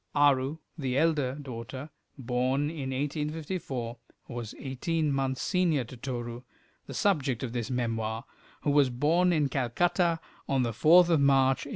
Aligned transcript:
Aru, 0.15 0.57
the 0.79 0.97
elder 0.97 1.35
daughter, 1.35 1.91
born 2.17 2.71
in 2.71 2.89
1854, 2.89 3.97
was 4.27 4.55
eighteen 4.57 5.11
months 5.11 5.43
senior 5.43 5.83
to 5.83 5.95
Toru, 5.95 6.41
the 6.87 6.95
subject 6.95 7.43
of 7.43 7.53
this 7.53 7.69
memoir, 7.69 8.25
who 8.61 8.71
was 8.71 8.89
born 8.89 9.31
in 9.31 9.47
Calcutta 9.47 10.19
on 10.49 10.63
the 10.63 10.71
4th 10.71 11.09
of 11.09 11.19
March, 11.21 11.67
1856. 11.67 11.67